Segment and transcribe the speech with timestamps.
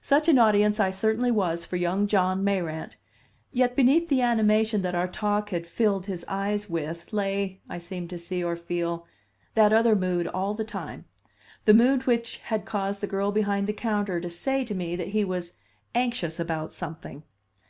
[0.00, 2.96] Such an audience I certainly was for young John Mayrant,
[3.52, 8.08] yet beneath the animation that our talk had filled his eyes with lay (I seemed
[8.08, 9.06] to see or feel)
[9.52, 11.04] that other mood all the time,
[11.66, 15.08] the mood which had caused the girl behind the counter to say to me that
[15.08, 15.58] he was
[15.94, 17.22] "anxious about something."